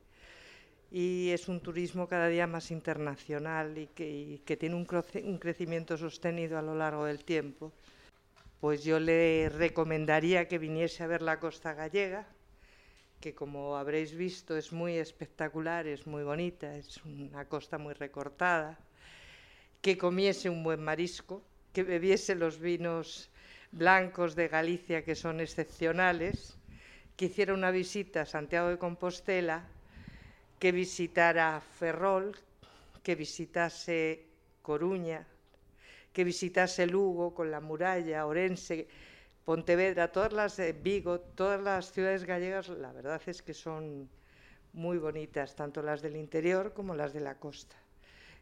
y 0.96 1.32
es 1.32 1.48
un 1.48 1.60
turismo 1.60 2.08
cada 2.08 2.28
día 2.28 2.46
más 2.46 2.70
internacional 2.70 3.76
y 3.80 3.88
que, 3.88 4.58
tiene 4.58 4.76
un, 4.76 4.88
un 5.24 5.38
crecimiento 5.40 5.98
sostenido 5.98 6.56
a 6.60 6.62
lo 6.62 6.76
largo 6.76 7.06
del 7.06 7.26
tiempo. 7.26 7.74
Pues 8.62 8.84
yo 8.84 9.00
le 9.00 9.50
recomendaría 9.50 10.48
que 10.48 10.60
viniese 10.60 11.04
a 11.04 11.08
ver 11.08 11.24
la 11.24 11.40
costa 11.40 11.74
gallega, 11.74 12.28
que 13.20 13.34
como 13.34 13.76
habréis 13.76 14.14
visto 14.14 14.56
es 14.56 14.72
muy 14.72 14.98
espectacular, 14.98 15.88
es 15.88 16.06
muy 16.06 16.22
bonita, 16.22 16.78
es 16.78 17.04
una 17.04 17.46
costa 17.46 17.80
muy 17.80 17.96
recortada, 17.96 18.78
que 19.82 19.98
comiese 19.98 20.48
un 20.48 20.64
buen 20.64 20.84
marisco, 20.84 21.42
que 21.74 21.82
bebiese 21.82 22.36
los 22.36 22.60
vinos 22.60 23.32
blancos 23.72 24.36
de 24.36 24.48
Galicia 24.48 25.04
que 25.04 25.16
son 25.16 25.40
excepcionales, 25.40 26.56
que 27.18 27.26
hiciera 27.26 27.56
una 27.56 27.72
visita 27.72 28.22
a 28.22 28.26
Santiago 28.28 28.70
de 28.70 28.78
Compostela, 28.78 29.73
que 30.64 30.72
visitara 30.72 31.60
Ferrol, 31.60 32.32
que 33.04 33.16
visitase 33.16 34.24
Coruña, 34.62 35.28
que 36.14 36.24
visitase 36.24 36.88
Lugo 36.88 37.36
con 37.36 37.52
la 37.52 37.60
muralla, 37.60 38.26
Orense, 38.26 38.88
Pontevedra, 39.44 40.08
todas 40.08 40.32
las 40.32 40.56
de 40.56 40.72
Vigo, 40.72 41.20
todas 41.20 41.60
las 41.60 41.92
ciudades 41.92 42.24
gallegas, 42.24 42.70
la 42.70 42.94
verdad 42.94 43.22
es 43.26 43.42
que 43.42 43.54
son 43.54 44.08
muy 44.72 44.98
bonitas, 45.00 45.54
tanto 45.54 45.82
las 45.82 46.02
del 46.02 46.16
interior 46.16 46.72
como 46.72 46.96
las 46.96 47.12
de 47.12 47.20
la 47.20 47.36
costa. 47.36 47.76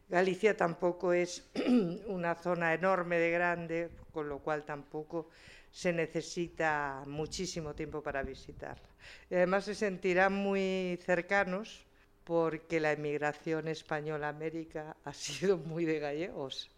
Galicia 0.08 0.56
tampoco 0.56 1.12
es 1.12 1.50
una 2.06 2.36
zona 2.36 2.72
enorme 2.72 3.18
de 3.18 3.32
grande, 3.32 3.90
con 4.12 4.28
lo 4.28 4.38
cual 4.38 4.62
tampoco 4.62 5.28
se 5.72 5.92
necesita 5.92 7.02
muchísimo 7.04 7.74
tiempo 7.74 8.00
para 8.00 8.22
visitarla. 8.22 8.86
Y 9.28 9.34
además 9.34 9.64
se 9.64 9.74
sentirán 9.74 10.34
muy 10.34 11.00
cercanos 11.02 11.84
porque 12.24 12.80
la 12.80 12.92
emigración 12.92 13.68
española 13.68 14.26
a 14.26 14.30
América 14.30 14.96
ha 15.04 15.12
sido 15.12 15.58
muy 15.58 15.84
de 15.84 15.98
gallegos 15.98 16.70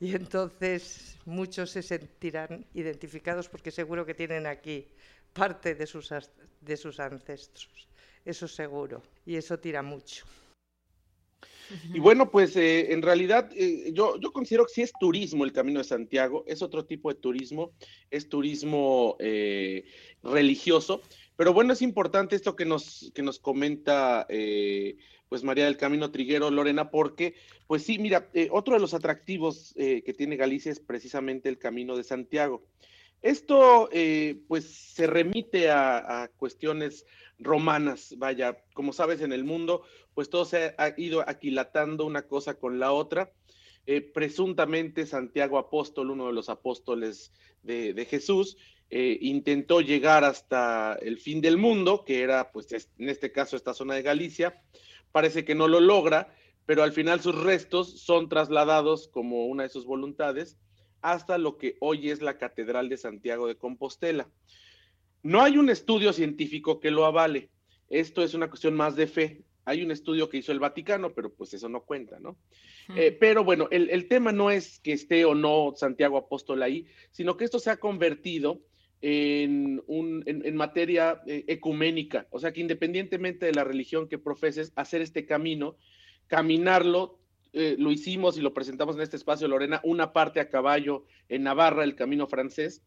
y 0.00 0.14
entonces 0.14 1.16
muchos 1.24 1.70
se 1.70 1.82
sentirán 1.82 2.66
identificados 2.74 3.48
porque 3.48 3.70
seguro 3.70 4.04
que 4.04 4.14
tienen 4.14 4.46
aquí 4.46 4.86
parte 5.32 5.74
de 5.74 5.86
sus, 5.86 6.12
de 6.60 6.76
sus 6.76 7.00
ancestros. 7.00 7.88
Eso 8.24 8.48
seguro. 8.48 9.02
Y 9.24 9.36
eso 9.36 9.58
tira 9.58 9.82
mucho. 9.82 10.24
Y 11.92 11.98
bueno, 11.98 12.30
pues 12.30 12.56
eh, 12.56 12.92
en 12.92 13.02
realidad 13.02 13.50
eh, 13.54 13.90
yo, 13.92 14.20
yo 14.20 14.32
considero 14.32 14.66
que 14.66 14.72
sí 14.72 14.82
es 14.82 14.92
turismo 15.00 15.44
el 15.44 15.52
Camino 15.52 15.78
de 15.78 15.84
Santiago, 15.84 16.44
es 16.46 16.62
otro 16.62 16.84
tipo 16.84 17.12
de 17.12 17.18
turismo, 17.18 17.72
es 18.10 18.28
turismo 18.28 19.16
eh, 19.18 19.84
religioso, 20.22 21.02
pero 21.36 21.52
bueno, 21.52 21.72
es 21.72 21.82
importante 21.82 22.36
esto 22.36 22.56
que 22.56 22.64
nos, 22.64 23.12
que 23.14 23.22
nos 23.22 23.38
comenta 23.38 24.26
pues 25.28 25.42
María 25.42 25.64
del 25.64 25.76
Camino 25.76 26.10
Triguero, 26.10 26.50
Lorena, 26.50 26.90
porque, 26.90 27.34
pues 27.66 27.82
sí, 27.82 27.98
mira, 27.98 28.28
eh, 28.32 28.48
otro 28.50 28.74
de 28.74 28.80
los 28.80 28.94
atractivos 28.94 29.74
eh, 29.76 30.02
que 30.04 30.12
tiene 30.12 30.36
Galicia 30.36 30.70
es 30.70 30.80
precisamente 30.80 31.48
el 31.48 31.58
Camino 31.58 31.96
de 31.96 32.04
Santiago. 32.04 32.62
Esto, 33.22 33.88
eh, 33.92 34.40
pues, 34.46 34.64
se 34.66 35.06
remite 35.06 35.70
a, 35.70 36.30
cuestiones 36.36 37.06
romanas, 37.38 38.14
vaya, 38.18 38.62
como 38.72 38.92
sabes, 38.92 39.20
en 39.20 39.32
el 39.32 39.44
mundo, 39.44 39.82
pues 40.14 40.30
todo 40.30 40.44
se 40.44 40.74
ha 40.78 40.94
ido 40.96 41.28
aquilatando 41.28 42.06
una 42.06 42.22
cosa 42.22 42.54
con 42.54 42.78
la 42.78 42.92
otra. 42.92 43.32
Presuntamente 44.14 45.06
Santiago 45.06 45.58
Apóstol, 45.58 46.10
uno 46.10 46.26
de 46.26 46.32
los 46.32 46.48
apóstoles 46.48 47.32
de, 47.62 48.06
Jesús, 48.08 48.56
intentó 48.90 49.80
llegar 49.80 50.24
hasta 50.24 50.94
el 51.00 51.18
fin 51.18 51.40
del 51.40 51.56
mundo, 51.56 52.04
que 52.04 52.22
era, 52.22 52.50
pues, 52.52 52.66
en 52.72 53.08
este 53.08 53.32
caso, 53.32 53.56
esta 53.56 53.74
zona 53.74 53.94
de 53.94 54.02
Galicia, 54.02 54.62
parece 55.12 55.44
que 55.44 55.54
no 55.54 55.68
lo 55.68 55.80
logra, 55.80 56.34
pero 56.66 56.82
al 56.82 56.92
final 56.92 57.20
sus 57.20 57.34
restos 57.34 58.00
son 58.00 58.28
trasladados 58.28 59.08
como 59.08 59.46
una 59.46 59.62
de 59.62 59.68
sus 59.68 59.86
voluntades 59.86 60.58
hasta 61.00 61.38
lo 61.38 61.56
que 61.56 61.76
hoy 61.80 62.10
es 62.10 62.20
la 62.20 62.36
Catedral 62.36 62.88
de 62.88 62.96
Santiago 62.96 63.46
de 63.46 63.56
Compostela. 63.56 64.28
No 65.22 65.42
hay 65.42 65.56
un 65.56 65.70
estudio 65.70 66.12
científico 66.12 66.80
que 66.80 66.90
lo 66.90 67.06
avale. 67.06 67.50
Esto 67.88 68.22
es 68.22 68.34
una 68.34 68.48
cuestión 68.48 68.74
más 68.74 68.96
de 68.96 69.06
fe. 69.06 69.44
Hay 69.66 69.82
un 69.82 69.90
estudio 69.90 70.28
que 70.28 70.38
hizo 70.38 70.52
el 70.52 70.60
Vaticano, 70.60 71.12
pero 71.12 71.34
pues 71.34 71.52
eso 71.52 71.68
no 71.68 71.82
cuenta, 71.82 72.18
¿no? 72.20 72.38
Eh, 72.96 73.10
pero 73.18 73.42
bueno, 73.42 73.66
el, 73.72 74.06
tema 74.06 74.30
no 74.30 74.50
es 74.50 74.78
que 74.78 74.92
esté 74.92 75.24
o 75.24 75.34
no 75.34 75.72
Santiago 75.74 76.16
Apóstol 76.16 76.62
ahí, 76.62 76.86
sino 77.10 77.36
que 77.36 77.44
esto 77.44 77.58
se 77.58 77.70
ha 77.70 77.76
convertido 77.76 78.62
en, 79.02 79.82
un, 79.88 80.22
en, 80.26 80.56
materia 80.56 81.20
eh, 81.26 81.44
ecuménica, 81.48 82.28
o 82.30 82.38
sea 82.38 82.52
que 82.52 82.60
independientemente 82.60 83.46
de 83.46 83.52
la 83.52 83.64
religión 83.64 84.08
que 84.08 84.18
profeses, 84.18 84.72
hacer 84.76 85.02
este 85.02 85.26
camino, 85.26 85.76
caminarlo, 86.28 87.18
eh, 87.52 87.74
lo 87.76 87.90
hicimos 87.90 88.38
y 88.38 88.42
lo 88.42 88.54
presentamos 88.54 88.94
en 88.94 89.02
este 89.02 89.16
espacio, 89.16 89.48
Lorena, 89.48 89.80
una 89.82 90.12
parte 90.12 90.38
a 90.38 90.48
caballo 90.48 91.06
en 91.28 91.42
Navarra, 91.42 91.82
el 91.82 91.96
camino 91.96 92.28
francés, 92.28 92.84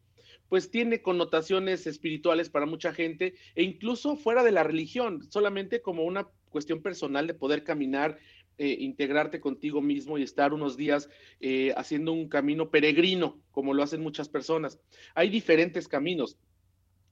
pues 0.50 0.70
tiene 0.70 1.00
connotaciones 1.00 1.86
espirituales 1.86 2.50
para 2.50 2.66
mucha 2.66 2.92
gente 2.92 3.34
e 3.54 3.62
incluso 3.62 4.16
fuera 4.16 4.42
de 4.42 4.50
la 4.50 4.64
religión, 4.64 5.22
solamente 5.30 5.80
como 5.80 6.04
una 6.04 6.26
cuestión 6.50 6.82
personal 6.82 7.28
de 7.28 7.34
poder 7.34 7.62
caminar 7.62 8.18
eh, 8.58 8.76
integrarte 8.80 9.40
contigo 9.40 9.80
mismo 9.80 10.18
y 10.18 10.22
estar 10.22 10.52
unos 10.52 10.76
días 10.76 11.08
eh, 11.38 11.72
haciendo 11.76 12.12
un 12.12 12.28
camino 12.28 12.68
peregrino, 12.68 13.40
como 13.52 13.72
lo 13.72 13.82
hacen 13.84 14.02
muchas 14.02 14.28
personas. 14.28 14.80
Hay 15.14 15.30
diferentes 15.30 15.86
caminos. 15.88 16.36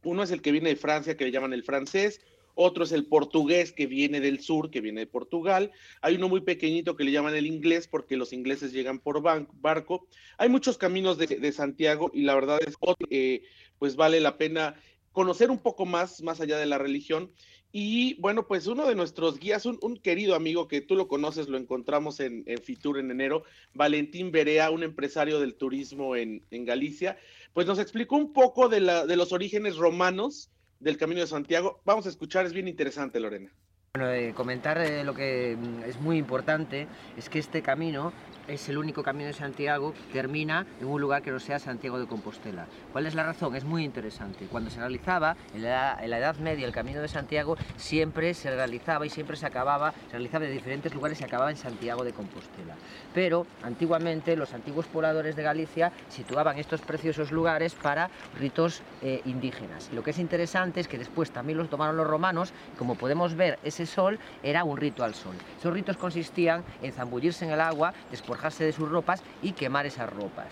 Uno 0.03 0.25
es 0.25 0.33
el 0.33 0.43
que 0.43 0.53
viene 0.53 0.71
de 0.71 0.77
Francia, 0.77 1.17
que 1.17 1.25
le 1.25 1.31
llaman 1.31 1.53
el 1.53 1.63
francés, 1.63 2.21
otro 2.59 2.85
es 2.85 2.93
el 2.93 3.07
portugués 3.07 3.73
que 3.73 3.87
viene 3.87 4.21
del 4.21 4.41
sur, 4.41 4.71
que 4.71 4.81
viene 4.81 5.01
de 5.03 5.07
Portugal. 5.07 5.71
Hay 6.03 6.17
uno 6.17 6.29
muy 6.29 6.41
pequeñito 6.41 6.97
que 6.97 7.05
le 7.05 7.13
llaman 7.13 7.37
el 7.37 7.47
inglés 7.47 7.87
porque 7.87 8.17
los 8.17 8.33
ingleses 8.33 8.73
llegan 8.73 8.99
por 8.99 9.23
barco. 9.23 10.09
Hay 10.39 10.49
muchos 10.49 10.77
caminos 10.77 11.19
de, 11.19 11.53
Santiago 11.53 12.11
y 12.13 12.23
la 12.23 12.35
verdad 12.35 12.59
es 12.67 12.77
que 13.09 13.45
pues 13.79 13.95
vale 13.95 14.21
la 14.21 14.37
pena 14.37 14.75
conocer 15.13 15.51
un 15.51 15.59
poco 15.59 15.87
más, 15.87 16.21
más 16.23 16.41
allá 16.41 16.59
de 16.59 16.67
la 16.67 16.79
religión 16.79 17.31
y 17.71 18.15
bueno, 18.15 18.49
pues 18.49 18.67
uno 18.67 18.89
de 18.89 18.95
nuestros 18.95 19.39
guías, 19.39 19.67
un, 19.67 19.97
querido 19.99 20.35
amigo 20.35 20.69
que 20.69 20.81
tú 20.81 20.97
lo 20.97 21.07
conoces, 21.07 21.49
lo 21.49 21.59
encontramos 21.59 22.19
en, 22.19 22.45
Fitur 22.63 22.99
en 22.99 23.11
enero, 23.11 23.45
Valentín 23.75 24.33
Berea, 24.33 24.71
un 24.71 24.83
empresario 24.83 25.39
del 25.39 25.55
turismo 25.55 26.17
en, 26.17 26.43
Galicia, 26.51 27.19
pues 27.53 27.67
nos 27.67 27.79
explicó 27.79 28.17
un 28.17 28.33
poco 28.33 28.69
de, 28.69 28.81
la, 28.81 29.07
de 29.07 29.17
los 29.17 29.33
orígenes 29.33 29.77
romanos 29.77 30.51
del 30.81 30.97
Camino 30.97 31.21
de 31.21 31.27
Santiago. 31.27 31.81
Vamos 31.85 32.07
a 32.07 32.09
escuchar, 32.09 32.47
es 32.47 32.53
bien 32.53 32.69
interesante, 32.69 33.21
Lorena. 33.21 33.51
Bueno, 33.95 34.11
eh, 34.13 34.33
comentar 34.35 34.79
eh, 34.79 35.03
lo 35.03 35.15
que 35.15 35.57
mm, 35.59 35.83
es 35.85 36.01
muy 36.01 36.19
importante 36.19 36.87
es 37.17 37.29
que 37.29 37.39
este 37.39 37.63
camino 37.63 38.13
es 38.49 38.69
el 38.69 38.79
único 38.79 39.03
camino 39.03 39.27
de 39.27 39.35
Santiago 39.35 39.93
que 39.93 40.15
termina 40.15 40.67
en 40.81 40.87
un 40.87 41.01
lugar 41.01 41.23
que 41.23 41.31
no 41.31 41.39
sea 41.39 41.59
Santiago 41.59 41.99
de 41.99 42.07
Compostela. 42.07 42.67
¿Cuál 42.93 43.07
es 43.07 43.15
la 43.15 43.23
razón? 43.23 43.55
Es 43.55 43.65
muy 43.65 43.85
interesante. 43.85 44.47
Cuando 44.47 44.71
se 44.71 44.81
realizaba 44.81 45.37
en 45.55 45.63
la, 45.63 45.99
Edad 46.03 46.37
Media 46.37 46.67
el 46.67 46.73
Camino 46.73 47.01
de 47.01 47.09
Santiago, 47.09 47.57
siempre 47.77 48.35
se 48.35 48.51
realizaba 48.51 49.07
y 49.07 49.11
siempre 49.11 49.37
se 49.37 49.47
acababa, 49.47 49.93
se 50.07 50.13
realizaba 50.13 50.47
de 50.47 50.51
diferentes 50.51 50.95
lugares 50.95 51.21
y 51.21 51.25
acababa 51.25 51.51
en 51.51 51.57
Santiago 51.57 52.03
de 52.03 52.13
Compostela. 52.13 52.75
Pero 53.15 53.47
antiguamente 53.63 54.35
los 54.35 54.55
antiguos 54.55 54.87
pobladores 54.87 55.37
de 55.37 55.43
Galicia 55.43 55.93
situaban 56.09 56.59
estos 56.59 56.81
preciosos 56.81 57.31
lugares 57.31 57.75
para 57.75 58.11
ritos 58.39 58.83
eh, 59.03 59.21
indígenas. 59.27 59.91
Lo 59.93 60.03
que 60.03 60.11
es 60.11 60.19
interesante 60.19 60.81
es 60.81 60.89
que 60.89 60.99
después 60.99 61.31
también 61.31 61.59
los 61.59 61.69
tomaron 61.69 61.97
los 61.97 62.07
romanos, 62.07 62.53
como 62.79 62.95
podemos 62.95 63.37
ver, 63.37 63.59
ese 63.63 63.87
sol 63.87 64.19
era 64.43 64.65
un 64.65 64.77
rito 64.77 65.05
al 65.05 65.15
sol. 65.15 65.35
Esos 65.59 65.73
ritos 65.73 65.97
consistían 65.97 66.65
en 66.83 66.93
zambullirse 66.93 67.45
en 67.45 67.53
el 67.53 67.61
agua, 67.61 67.93
después 68.11 68.38
de 68.59 68.73
sus 68.73 68.89
ropas 68.89 69.23
y 69.43 69.53
quemar 69.53 69.87
esas 69.87 70.11
ropas. 70.11 70.47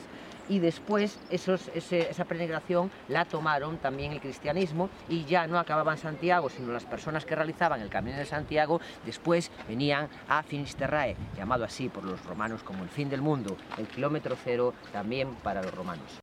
Y 0.49 0.61
después 0.61 1.19
esa 1.31 2.25
peregrinación 2.25 2.91
la 3.09 3.25
tomaron 3.25 3.79
también 3.79 4.13
el 4.13 4.21
cristianismo 4.21 4.89
y 5.09 5.25
ya 5.25 5.47
no 5.49 5.59
acababan 5.59 5.99
Santiago, 5.99 6.49
sino 6.51 6.73
las 6.73 6.85
personas 6.85 7.25
que 7.25 7.35
realizaban 7.35 7.81
el 7.81 7.89
Camino 7.89 8.17
de 8.17 8.27
Santiago 8.27 8.81
después 9.05 9.51
venían 9.67 10.09
a 10.29 10.45
Finisterrae, 10.45 11.17
llamado 11.37 11.65
así 11.65 11.89
por 11.89 12.05
los 12.05 12.25
romanos 12.25 12.63
como 12.63 12.85
el 12.85 12.91
fin 12.91 13.09
del 13.09 13.23
mundo, 13.23 13.57
el 13.77 13.89
kilómetro 13.89 14.37
cero 14.43 14.73
también 14.93 15.35
para 15.43 15.63
los 15.63 15.75
romanos. 15.75 16.21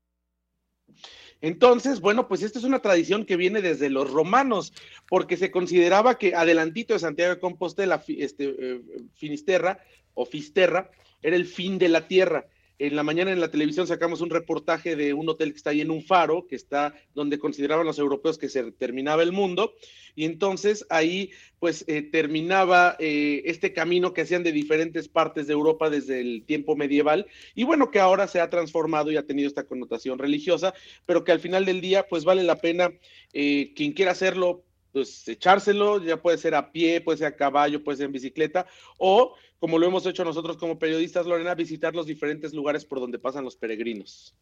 Entonces, 1.41 1.99
bueno, 1.99 2.29
pues 2.29 2.41
esta 2.41 2.57
es 2.57 2.63
una 2.63 2.79
tradición 2.79 3.25
que 3.25 3.35
viene 3.35 3.61
desde 3.61 3.89
los 3.89 4.09
romanos, 4.09 4.71
porque 5.09 5.35
se 5.35 5.51
consideraba 5.51 6.17
que 6.17 6.33
adelantito 6.33 6.93
de 6.93 7.01
Santiago 7.01 7.35
de 7.35 7.41
Compostela, 7.41 8.01
este, 8.07 8.55
eh, 8.57 8.81
Finisterra 9.15 9.77
o 10.13 10.25
Fisterra, 10.25 10.89
era 11.23 11.35
el 11.35 11.45
fin 11.45 11.77
de 11.79 11.89
la 11.89 12.07
tierra. 12.07 12.45
en 12.79 12.95
la 12.95 13.03
mañana 13.03 13.31
en 13.31 13.39
la 13.39 13.51
televisión 13.51 13.87
sacamos 13.87 14.19
un 14.19 14.29
reportaje 14.29 14.95
de 14.95 15.13
un 15.13 15.29
hotel 15.29 15.51
que 15.51 15.57
está 15.57 15.69
ahí 15.69 15.81
en 15.81 15.91
un 15.91 16.03
faro, 16.03 16.47
que 16.47 16.55
está 16.55 16.93
donde 17.13 17.39
consideraban 17.39 17.85
los 17.85 17.99
europeos 17.99 18.37
que 18.37 18.49
se 18.49 18.71
terminaba 18.71 19.23
el 19.23 19.31
mundo, 19.31 19.73
y 20.15 20.25
entonces 20.25 20.85
ahí 20.89 21.29
pues 21.59 21.85
eh, 21.87 22.01
terminaba 22.01 22.97
eh, 22.99 23.43
este 23.45 23.73
camino 23.73 24.13
que 24.13 24.21
hacían 24.21 24.43
de 24.43 24.51
diferentes 24.51 25.07
partes 25.07 25.47
de 25.47 25.53
Europa 25.53 25.89
desde 25.89 26.19
el 26.19 26.43
tiempo 26.45 26.75
medieval, 26.75 27.27
y 27.55 27.63
bueno, 27.63 27.89
que 27.89 27.99
ahora 27.99 28.27
se 28.27 28.41
ha 28.41 28.49
transformado 28.49 29.11
y 29.11 29.17
ha 29.17 29.25
tenido 29.25 29.47
esta 29.47 29.63
connotación 29.65 30.19
religiosa, 30.19 30.73
pero 31.05 31.23
que 31.23 31.31
al 31.31 31.39
final 31.39 31.65
del 31.65 31.79
día 31.79 32.07
pues 32.09 32.25
vale 32.25 32.43
la 32.43 32.57
pena 32.57 32.91
eh, 33.33 33.71
quien 33.75 33.93
quiera 33.93 34.11
hacerlo 34.11 34.65
pues 34.93 35.27
echárselo, 35.27 36.01
ya 36.01 36.21
puede 36.21 36.37
ser 36.37 36.55
a 36.55 36.71
pie, 36.71 37.01
puede 37.01 37.17
ser 37.17 37.27
a 37.27 37.35
caballo, 37.35 37.83
puede 37.83 37.97
ser 37.97 38.05
en 38.05 38.13
bicicleta, 38.13 38.65
o 38.97 39.35
como 39.59 39.79
lo 39.79 39.87
hemos 39.87 40.05
hecho 40.05 40.23
nosotros 40.23 40.55
como 40.57 40.79
periodistas, 40.79 41.25
Lorena, 41.25 41.55
visitar 41.55 41.95
los 41.95 42.05
diferentes 42.05 42.53
lugares 42.53 42.85
por 42.85 42.99
donde 42.99 43.19
pasan 43.19 43.43
los 43.43 43.57
peregrinos. 43.57 44.35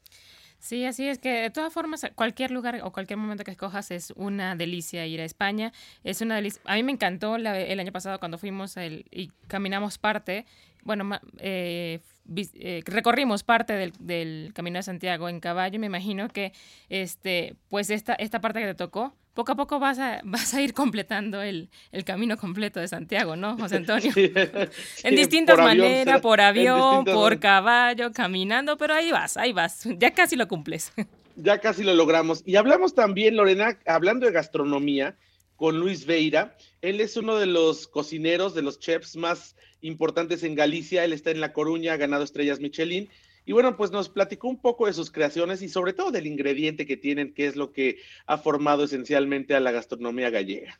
Sí, 0.60 0.86
así 0.86 1.08
es 1.08 1.18
que 1.18 1.42
de 1.42 1.50
todas 1.50 1.74
formas 1.74 2.06
cualquier 2.14 2.52
lugar 2.52 2.80
o 2.84 2.92
cualquier 2.92 3.18
momento 3.18 3.44
que 3.44 3.50
escojas 3.50 3.90
es 3.90 4.14
una 4.16 4.56
delicia 4.56 5.08
ir 5.08 5.20
a 5.20 5.26
España. 5.26 5.74
Es 6.04 6.22
una 6.22 6.36
delicia. 6.36 6.62
A 6.66 6.76
mí 6.76 6.84
me 6.84 6.92
encantó 6.92 7.36
el 7.36 7.48
año 7.80 7.92
pasado 7.92 8.20
cuando 8.20 8.38
fuimos 8.38 8.76
y 8.78 9.32
caminamos 9.48 9.98
parte, 9.98 10.46
bueno, 10.84 11.20
eh, 11.40 12.00
eh, 12.36 12.82
recorrimos 12.86 13.44
parte 13.44 13.74
del, 13.74 13.94
del, 14.00 14.52
Camino 14.54 14.78
de 14.78 14.84
Santiago 14.84 15.30
en 15.30 15.40
caballo. 15.40 15.80
Me 15.80 15.88
imagino 15.88 16.30
que 16.30 16.54
este, 16.90 17.56
pues 17.70 17.90
esta, 17.90 18.14
esta 18.14 18.40
parte 18.42 18.60
que 18.60 18.68
te 18.68 18.76
tocó 18.76 19.16
poco 19.34 19.54
a 19.54 19.56
poco 19.56 19.80
vas 19.80 20.00
a, 20.00 20.22
vas 20.26 20.54
a 20.54 20.62
ir 20.62 20.74
completando 20.74 21.42
el, 21.42 21.70
el 21.92 22.04
camino 22.04 22.38
completo 22.38 22.80
de 22.80 22.88
Santiago, 22.88 23.36
¿no, 23.36 23.58
José 23.58 23.78
Antonio? 23.78 24.12
en 25.04 25.16
distintas 25.16 25.58
maneras, 25.58 26.22
por 26.22 26.42
avión, 26.42 27.06
por 27.06 27.40
caballo, 27.40 28.12
caminando, 28.12 28.78
pero 28.78 28.94
ahí 28.94 29.12
vas, 29.12 29.38
ahí 29.38 29.54
vas, 29.54 29.88
ya 29.98 30.12
casi 30.12 30.36
lo 30.36 30.48
cumples. 30.48 30.92
ya 31.36 31.60
casi 31.60 31.84
lo 31.84 31.94
logramos. 31.94 32.44
Y 32.46 32.56
hablamos 32.56 32.94
también, 32.94 33.36
Lorena, 33.36 33.78
hablando 33.86 34.26
de 34.26 34.32
gastronomía, 34.32 35.16
con 35.56 35.80
Luis 35.80 36.08
Veira. 36.08 36.58
Él 36.82 37.02
es 37.02 37.18
uno 37.18 37.38
de 37.38 37.46
los 37.46 37.88
cocineros, 37.88 38.56
de 38.56 38.64
los 38.64 38.80
chefs 38.80 39.16
más 39.16 39.56
importantes 39.82 40.44
en 40.44 40.56
Galicia. 40.56 41.06
Él 41.06 41.14
está 41.14 41.30
en 41.30 41.40
La 41.40 41.54
Coruña, 41.54 41.94
ha 41.94 41.98
ganado 41.98 42.24
estrellas 42.24 42.60
Michelin 42.60 43.10
y 43.52 43.54
bueno, 43.54 43.76
pues 43.76 43.92
nos 43.92 44.08
platicó 44.08 44.48
un 44.48 44.62
poco 44.62 44.86
de 44.86 44.94
sus 44.94 45.12
creaciones 45.12 45.62
y 45.62 45.68
sobre 45.68 45.92
todo 45.92 46.10
del 46.10 46.26
ingrediente 46.26 46.86
que 46.86 46.96
tienen, 46.96 47.34
que 47.34 47.48
es 47.48 47.58
lo 47.58 47.74
que 47.74 47.98
ha 48.26 48.38
formado 48.38 48.86
esencialmente 48.86 49.54
a 49.54 49.60
la 49.60 49.72
gastronomía 49.72 50.30
gallega. 50.30 50.80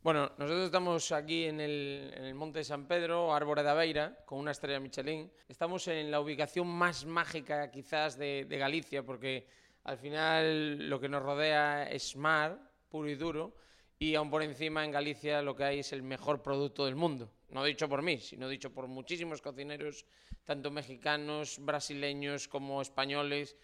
Bueno, 0.00 0.32
nosotros 0.38 0.64
estamos 0.64 1.12
aquí 1.12 1.44
en 1.44 1.60
el, 1.60 2.32
Monte 2.34 2.60
de 2.60 2.64
San 2.64 2.88
Pedro, 2.88 3.34
Árbore 3.34 3.62
de 3.62 3.68
Aveira, 3.68 4.24
con 4.24 4.38
una 4.38 4.52
estrella 4.52 4.80
Michelin. 4.80 5.30
Estamos 5.46 5.86
en 5.88 6.10
la 6.10 6.18
ubicación 6.18 6.66
más 6.66 7.04
mágica 7.04 7.70
quizás 7.70 8.16
de, 8.16 8.46
de 8.48 8.56
Galicia, 8.56 9.02
porque 9.02 9.46
al 9.84 9.98
final 9.98 10.88
lo 10.88 10.98
que 10.98 11.10
nos 11.10 11.22
rodea 11.22 11.90
es 11.90 12.16
mar, 12.16 12.58
puro 12.88 13.10
y 13.10 13.16
duro, 13.16 13.54
y 13.98 14.14
aún 14.14 14.30
por 14.30 14.42
encima 14.42 14.82
en 14.82 14.92
Galicia 14.92 15.42
lo 15.42 15.54
que 15.54 15.64
hay 15.64 15.80
es 15.80 15.92
el 15.92 16.02
mejor 16.02 16.40
producto 16.40 16.86
del 16.86 16.96
mundo. 16.96 17.30
No 17.50 17.64
dicho 17.64 17.86
por 17.86 18.00
mí, 18.00 18.16
sino 18.16 18.48
dicho 18.48 18.72
por 18.72 18.86
muchísimos 18.86 19.42
cocineros 19.42 20.06
tanto 20.46 20.70
mexicanos, 20.70 21.58
brasileños 21.58 22.46
como 22.46 22.80
españoles, 22.80 23.56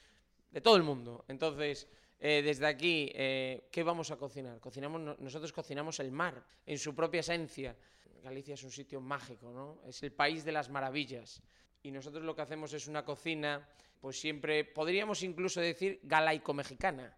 de 0.50 0.60
todo 0.60 0.76
el 0.76 0.82
mundo. 0.82 1.24
Entonces, 1.28 1.88
eh, 2.18 2.42
desde 2.42 2.66
aquí, 2.66 3.10
eh, 3.14 3.68
¿qué 3.70 3.82
vamos 3.82 4.10
a 4.10 4.16
cocinar? 4.16 4.60
Cocinamos, 4.60 5.18
nosotros 5.18 5.52
cocinamos 5.52 6.00
el 6.00 6.10
mar 6.10 6.44
en 6.66 6.78
su 6.78 6.94
propia 6.94 7.20
esencia. 7.20 7.74
Galicia 8.22 8.54
es 8.54 8.62
un 8.62 8.70
sitio 8.70 9.00
mágico, 9.00 9.50
¿no? 9.50 9.80
Es 9.88 10.02
el 10.02 10.12
país 10.12 10.44
de 10.44 10.52
las 10.52 10.68
maravillas. 10.68 11.40
Y 11.82 11.90
nosotros 11.90 12.24
lo 12.24 12.36
que 12.36 12.42
hacemos 12.42 12.72
es 12.74 12.86
una 12.86 13.04
cocina, 13.04 13.66
pues 14.00 14.20
siempre, 14.20 14.64
podríamos 14.64 15.22
incluso 15.22 15.60
decir 15.60 16.00
galaico-mexicana, 16.02 17.16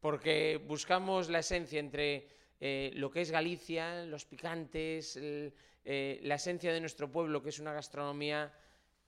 porque 0.00 0.60
buscamos 0.66 1.30
la 1.30 1.38
esencia 1.38 1.80
entre 1.80 2.28
eh, 2.60 2.90
lo 2.94 3.10
que 3.10 3.22
es 3.22 3.30
Galicia, 3.30 4.04
los 4.04 4.26
picantes, 4.26 5.18
la 5.84 6.34
esencia 6.34 6.72
de 6.72 6.80
nuestro 6.80 7.10
pueblo, 7.10 7.42
que 7.42 7.48
es 7.48 7.58
una 7.58 7.72
gastronomía 7.72 8.52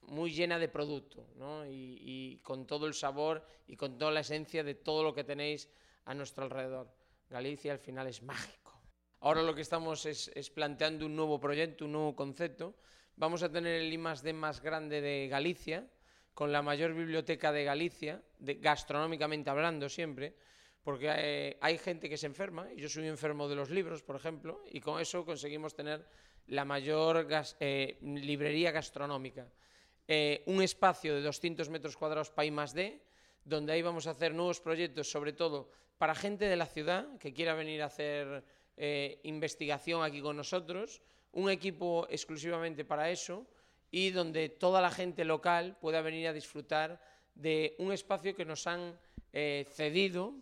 muy 0.08 0.32
llena 0.32 0.58
de 0.58 0.68
producto, 0.68 1.26
¿no? 1.36 1.64
y, 1.66 2.40
con 2.42 2.66
todo 2.66 2.86
el 2.86 2.94
sabor 2.94 3.46
y 3.66 3.76
con 3.76 3.98
toda 3.98 4.10
la 4.10 4.20
esencia 4.20 4.62
de 4.62 4.74
todo 4.74 5.02
lo 5.02 5.14
que 5.14 5.24
tenéis 5.24 5.68
a 6.04 6.14
nuestro 6.14 6.44
alrededor. 6.44 6.88
Galicia 7.30 7.72
al 7.72 7.78
final 7.78 8.06
es 8.06 8.22
mágico. 8.22 8.64
Ahora 9.24 9.42
lo 9.42 9.54
que 9.54 9.62
estamos 9.62 10.04
es, 10.04 10.50
planteando 10.50 11.06
un 11.06 11.16
nuevo 11.16 11.40
proyecto, 11.40 11.86
un 11.86 11.92
nuevo 11.92 12.14
concepto. 12.14 12.74
Vamos 13.16 13.42
a 13.42 13.50
tener 13.50 13.80
el 13.80 13.90
I 13.90 13.96
D 14.22 14.32
más 14.34 14.60
grande 14.60 15.00
de 15.00 15.28
Galicia, 15.28 15.88
con 16.34 16.52
la 16.52 16.60
mayor 16.60 16.92
biblioteca 16.92 17.50
de 17.50 17.64
Galicia, 17.64 18.22
de, 18.38 18.56
gastronómicamente 18.56 19.48
hablando 19.48 19.88
siempre, 19.88 20.34
porque 20.82 21.10
eh, 21.16 21.58
hay, 21.62 21.78
gente 21.78 22.10
que 22.10 22.18
se 22.18 22.26
enferma, 22.26 22.68
y 22.70 22.82
yo 22.82 22.88
soy 22.90 23.08
enfermo 23.08 23.48
de 23.48 23.56
los 23.56 23.70
libros, 23.70 24.02
por 24.02 24.16
ejemplo, 24.16 24.62
y 24.70 24.80
con 24.80 25.00
eso 25.00 25.24
conseguimos 25.24 25.74
tener 25.74 26.06
la 26.48 26.66
mayor 26.66 27.26
eh, 27.60 27.96
librería 28.02 28.72
gastronómica. 28.72 29.48
Eh, 30.06 30.42
un 30.46 30.60
espacio 30.60 31.14
de 31.14 31.22
200 31.22 31.70
metros 31.70 31.96
cuadrados 31.96 32.28
para 32.28 32.44
I 32.44 32.52
D, 32.74 33.00
donde 33.42 33.72
ahí 33.72 33.80
vamos 33.80 34.06
a 34.06 34.10
hacer 34.10 34.34
nuevos 34.34 34.60
proyectos, 34.60 35.10
sobre 35.10 35.32
todo 35.32 35.70
para 35.96 36.14
gente 36.14 36.44
de 36.44 36.56
la 36.56 36.66
ciudad 36.66 37.16
que 37.16 37.32
quiera 37.32 37.54
venir 37.54 37.80
a 37.80 37.86
hacer 37.86 38.44
eh, 38.76 39.20
investigación 39.24 40.02
aquí 40.02 40.20
con 40.20 40.36
nosotros, 40.36 41.00
un 41.32 41.48
equipo 41.48 42.06
exclusivamente 42.10 42.84
para 42.84 43.10
eso 43.10 43.46
y 43.90 44.10
donde 44.10 44.50
toda 44.50 44.82
la 44.82 44.90
gente 44.90 45.24
local 45.24 45.78
pueda 45.80 46.02
venir 46.02 46.28
a 46.28 46.34
disfrutar 46.34 47.00
de 47.34 47.74
un 47.78 47.90
espacio 47.90 48.36
que 48.36 48.44
nos 48.44 48.66
han 48.66 48.98
eh, 49.32 49.66
cedido 49.70 50.34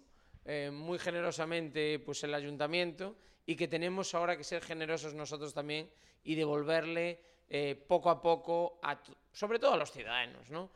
muy 0.73 0.99
generosamente 0.99 2.01
pues, 2.01 2.25
el 2.25 2.35
ayuntamiento 2.35 3.15
y 3.47 3.55
que 3.55 3.69
tenemos 3.69 4.13
ahora 4.13 4.37
que 4.37 4.43
ser 4.43 4.61
generosos 4.61 5.15
nosotros 5.15 5.55
también 5.55 5.89
y 6.25 6.35
devolverle 6.35 7.21
poco 7.87 8.11
a 8.11 8.21
poco, 8.21 8.81
sobre 9.33 9.59
todo 9.59 9.75
a 9.75 9.77
los 9.77 9.91
ciudadanos, 9.91 10.51
¿no? 10.51 10.71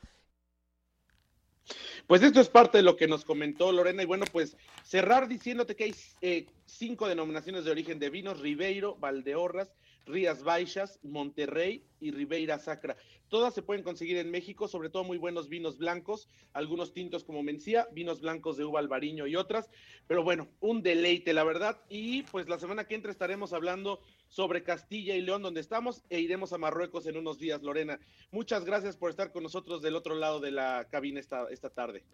Pues 2.07 2.23
esto 2.23 2.41
es 2.41 2.49
parte 2.49 2.79
de 2.79 2.85
lo 2.85 2.97
que 2.97 3.09
nos 3.09 3.25
comentó 3.25 3.73
Lorena 3.73 4.03
y 4.03 4.07
bueno, 4.07 4.25
pues 4.31 4.57
cerrar 4.85 5.27
diciéndote 5.27 5.75
que 5.75 5.85
hay 5.85 5.95
eh, 6.21 6.47
cinco 6.65 7.09
denominaciones 7.09 7.65
de 7.65 7.73
origen 7.73 7.99
de 7.99 8.11
vinos, 8.11 8.41
Ribeiro, 8.41 8.97
Valdeorras, 8.97 9.75
Rías 10.07 10.45
Baixas, 10.45 11.01
Monterrey 11.03 11.85
y 11.99 12.13
Ribeira 12.13 12.61
Sacra. 12.61 12.97
Todas 13.29 13.55
se 13.55 13.63
pueden 13.63 13.83
conseguir 13.83 14.19
en 14.19 14.31
México, 14.31 14.69
sobre 14.69 14.89
todo 14.89 15.03
muy 15.03 15.19
buenos 15.19 15.49
vinos 15.49 15.79
blancos, 15.79 16.29
algunos 16.53 16.93
tintos 16.93 17.25
como 17.25 17.43
Mencía, 17.43 17.89
vinos 17.91 18.21
blancos 18.21 18.57
de 18.57 18.65
uva 18.65 18.79
albariño 18.79 19.27
y 19.27 19.35
otras. 19.35 19.69
Pero 20.07 20.23
bueno, 20.23 20.49
un 20.61 20.83
deleite, 20.83 21.33
la 21.33 21.43
verdad. 21.43 21.83
Y 21.89 22.23
pues 22.23 22.49
la 22.49 22.61
semana 22.61 22.85
que 22.85 22.95
entra 22.95 23.11
estaremos 23.11 23.53
hablando 23.53 24.01
sobre 24.29 24.63
Castilla 24.63 25.15
y 25.15 25.23
León, 25.23 25.43
donde 25.43 25.61
estamos, 25.61 26.03
e 26.11 26.21
iremos 26.21 26.53
a 26.53 26.59
Marruecos 26.59 27.07
en 27.07 27.17
unos 27.17 27.39
días, 27.39 27.63
Lorena. 27.63 27.99
Muchas 28.31 28.65
gracias 28.65 28.97
por 28.97 29.11
estar 29.11 29.33
con 29.33 29.43
nosotros 29.43 29.83
del 29.83 29.97
otro 29.97 30.15
lado 30.15 30.41
de 30.41 30.51
la 30.51 30.87
cabina 30.91 31.21
esta, 31.21 31.47
esta 31.51 31.71
tarde. 31.71 32.05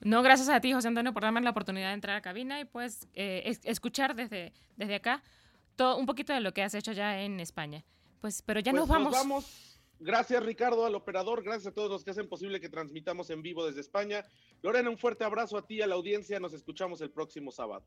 No, 0.00 0.22
gracias 0.22 0.48
a 0.48 0.60
ti, 0.60 0.72
José 0.72 0.88
Antonio, 0.88 1.12
por 1.12 1.22
darme 1.22 1.40
la 1.40 1.50
oportunidad 1.50 1.88
de 1.88 1.94
entrar 1.94 2.14
a 2.14 2.18
la 2.18 2.22
cabina 2.22 2.60
y 2.60 2.64
pues 2.64 3.06
eh, 3.14 3.56
escuchar 3.64 4.16
desde, 4.16 4.52
desde 4.76 4.96
acá 4.96 5.22
todo, 5.76 5.96
un 5.96 6.06
poquito 6.06 6.32
de 6.32 6.40
lo 6.40 6.52
que 6.52 6.62
has 6.62 6.74
hecho 6.74 6.92
ya 6.92 7.22
en 7.22 7.38
España. 7.40 7.84
Pues, 8.20 8.42
pero 8.42 8.60
ya 8.60 8.72
pues 8.72 8.80
nos 8.80 8.88
vamos. 8.88 9.12
Nos 9.12 9.20
vamos. 9.20 9.72
Gracias 10.00 10.42
Ricardo, 10.42 10.84
al 10.84 10.96
operador, 10.96 11.44
gracias 11.44 11.68
a 11.68 11.74
todos 11.74 11.88
los 11.88 12.02
que 12.02 12.10
hacen 12.10 12.28
posible 12.28 12.60
que 12.60 12.68
transmitamos 12.68 13.30
en 13.30 13.40
vivo 13.40 13.64
desde 13.64 13.80
España. 13.80 14.24
Lorena, 14.60 14.90
un 14.90 14.98
fuerte 14.98 15.22
abrazo 15.22 15.56
a 15.56 15.64
ti, 15.64 15.80
a 15.80 15.86
la 15.86 15.94
audiencia, 15.94 16.40
nos 16.40 16.52
escuchamos 16.54 17.00
el 17.02 17.10
próximo 17.10 17.52
sábado. 17.52 17.84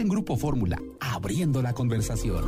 En 0.00 0.08
Grupo 0.08 0.36
Fórmula, 0.36 0.80
abriendo 0.98 1.62
la 1.62 1.74
conversación. 1.74 2.44